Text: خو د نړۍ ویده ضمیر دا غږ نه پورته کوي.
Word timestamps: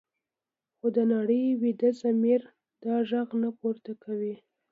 خو 0.77 0.87
د 0.95 0.97
نړۍ 1.13 1.43
ویده 1.61 1.89
ضمیر 2.01 2.41
دا 2.83 2.95
غږ 3.09 3.29
نه 3.41 3.49
پورته 3.59 3.91
کوي. 4.03 4.35